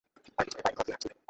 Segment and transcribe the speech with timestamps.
[0.39, 1.19] আর পিছনের পায়ে ভর দিয়ে হাঁটছিল কেন?